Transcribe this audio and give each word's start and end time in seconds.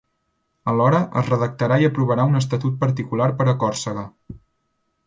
Alhora, 0.71 1.01
es 1.21 1.29
redactarà 1.33 1.77
i 1.83 1.87
aprovarà 1.91 2.27
un 2.33 2.41
estatut 2.41 2.81
particular 2.87 3.31
per 3.43 3.49
a 3.51 3.57
Còrsega. 3.67 4.09